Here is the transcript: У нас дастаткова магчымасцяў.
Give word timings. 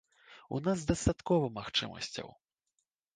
У 0.57 0.61
нас 0.67 0.85
дастаткова 0.91 1.49
магчымасцяў. 1.57 2.33